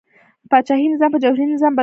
پاچاهي 0.49 0.85
نظام 0.93 1.09
په 1.13 1.19
جمهوري 1.23 1.45
نظام 1.53 1.71
بدل 1.73 1.77
شو. 1.77 1.79